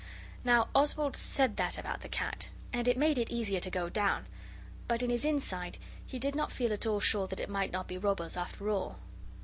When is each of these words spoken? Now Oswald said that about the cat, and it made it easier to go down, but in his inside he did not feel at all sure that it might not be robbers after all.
Now 0.43 0.67
Oswald 0.73 1.15
said 1.15 1.57
that 1.57 1.77
about 1.77 2.01
the 2.01 2.09
cat, 2.09 2.49
and 2.73 2.87
it 2.87 2.97
made 2.97 3.19
it 3.19 3.29
easier 3.29 3.59
to 3.59 3.69
go 3.69 3.87
down, 3.87 4.25
but 4.87 5.03
in 5.03 5.11
his 5.11 5.23
inside 5.23 5.77
he 6.03 6.17
did 6.17 6.33
not 6.33 6.51
feel 6.51 6.73
at 6.73 6.87
all 6.87 6.99
sure 6.99 7.27
that 7.27 7.39
it 7.39 7.51
might 7.51 7.71
not 7.71 7.87
be 7.87 7.99
robbers 7.99 8.35
after 8.35 8.67
all. 8.71 8.97